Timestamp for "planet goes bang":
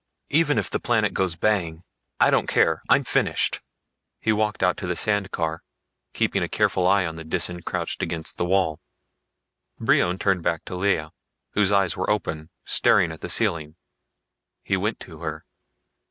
0.79-1.83